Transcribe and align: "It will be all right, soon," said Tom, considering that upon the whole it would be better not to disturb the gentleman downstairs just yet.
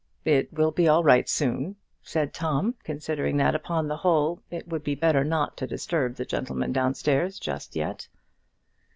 "It 0.25 0.51
will 0.51 0.71
be 0.71 0.87
all 0.87 1.03
right, 1.03 1.29
soon," 1.29 1.75
said 2.01 2.33
Tom, 2.33 2.73
considering 2.83 3.37
that 3.37 3.53
upon 3.53 3.87
the 3.87 3.97
whole 3.97 4.41
it 4.49 4.67
would 4.67 4.83
be 4.83 4.95
better 4.95 5.23
not 5.23 5.55
to 5.57 5.67
disturb 5.67 6.15
the 6.15 6.25
gentleman 6.25 6.71
downstairs 6.73 7.37
just 7.37 7.75
yet. 7.75 8.07